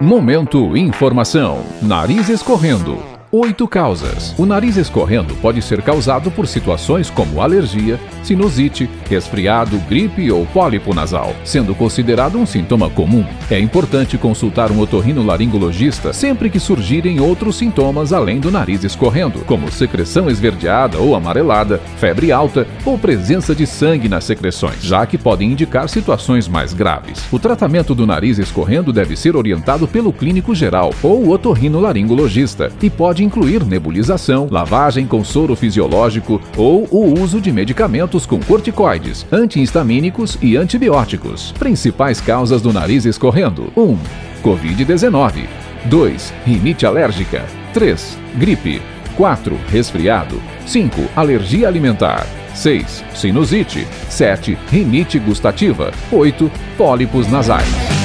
Momento 0.00 0.78
Informação. 0.78 1.62
Nariz 1.82 2.30
escorrendo. 2.30 3.09
Oito 3.32 3.68
causas. 3.68 4.34
O 4.36 4.44
nariz 4.44 4.76
escorrendo 4.76 5.36
pode 5.36 5.62
ser 5.62 5.80
causado 5.82 6.32
por 6.32 6.48
situações 6.48 7.08
como 7.08 7.40
alergia, 7.40 7.96
sinusite, 8.24 8.90
resfriado, 9.08 9.78
gripe 9.88 10.32
ou 10.32 10.44
pólipo 10.46 10.92
nasal, 10.92 11.32
sendo 11.44 11.72
considerado 11.72 12.36
um 12.36 12.44
sintoma 12.44 12.90
comum. 12.90 13.24
É 13.48 13.56
importante 13.56 14.18
consultar 14.18 14.72
um 14.72 14.80
otorrinolaringologista 14.80 16.12
sempre 16.12 16.50
que 16.50 16.58
surgirem 16.58 17.20
outros 17.20 17.54
sintomas 17.54 18.12
além 18.12 18.40
do 18.40 18.50
nariz 18.50 18.82
escorrendo, 18.82 19.44
como 19.44 19.70
secreção 19.70 20.28
esverdeada 20.28 20.98
ou 20.98 21.14
amarelada, 21.14 21.78
febre 21.98 22.32
alta 22.32 22.66
ou 22.84 22.98
presença 22.98 23.54
de 23.54 23.64
sangue 23.64 24.08
nas 24.08 24.24
secreções, 24.24 24.82
já 24.82 25.06
que 25.06 25.16
podem 25.16 25.52
indicar 25.52 25.88
situações 25.88 26.48
mais 26.48 26.74
graves. 26.74 27.22
O 27.30 27.38
tratamento 27.38 27.94
do 27.94 28.08
nariz 28.08 28.40
escorrendo 28.40 28.92
deve 28.92 29.14
ser 29.14 29.36
orientado 29.36 29.86
pelo 29.86 30.12
clínico 30.12 30.52
geral 30.52 30.92
ou 31.00 31.28
otorrinolaringologista 31.28 32.72
e 32.82 32.90
pode 32.90 33.19
pode 33.20 33.24
incluir 33.24 33.64
nebulização, 33.64 34.48
lavagem 34.50 35.06
com 35.06 35.22
soro 35.22 35.54
fisiológico 35.54 36.40
ou 36.56 36.86
o 36.90 37.20
uso 37.20 37.40
de 37.40 37.52
medicamentos 37.52 38.24
com 38.24 38.40
corticoides, 38.40 39.26
antihistamínicos 39.30 40.38
e 40.40 40.56
antibióticos. 40.56 41.52
Principais 41.52 42.20
causas 42.20 42.62
do 42.62 42.72
nariz 42.72 43.04
escorrendo: 43.04 43.70
1. 43.76 43.98
Covid-19. 44.42 45.46
2. 45.84 46.34
Rinite 46.46 46.86
alérgica. 46.86 47.44
3. 47.74 48.18
Gripe. 48.36 48.82
4. 49.16 49.58
Resfriado. 49.68 50.40
5. 50.66 51.02
Alergia 51.14 51.68
alimentar. 51.68 52.26
6. 52.54 53.04
Sinusite. 53.14 53.86
7. 54.08 54.58
Rinite 54.70 55.18
gustativa. 55.18 55.92
8. 56.10 56.50
Pólipos 56.76 57.28
nasais. 57.30 57.99